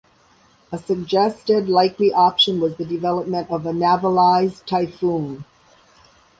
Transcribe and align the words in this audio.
A 0.71 0.79
suggested 0.79 1.69
likely 1.69 2.11
option 2.11 2.59
was 2.59 2.75
the 2.75 2.85
development 2.85 3.51
of 3.51 3.67
a 3.67 3.71
navalised 3.71 4.65
Typhoon. 4.65 5.45